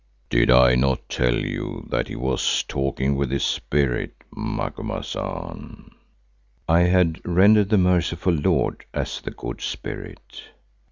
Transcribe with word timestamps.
"Did 0.31 0.49
I 0.49 0.73
not 0.73 1.07
tell 1.09 1.35
you 1.35 1.85
that 1.91 2.07
he 2.07 2.15
was 2.15 2.63
talking 2.63 3.15
with 3.15 3.29
his 3.29 3.43
Spirit, 3.43 4.15
Macumazahn?" 4.35 5.91
(I 6.67 6.79
had 6.79 7.21
rendered 7.23 7.69
"the 7.69 7.77
merciful 7.77 8.33
Lord" 8.33 8.83
as 8.95 9.21
the 9.21 9.29
Good 9.29 9.61
Spirit.) 9.61 10.41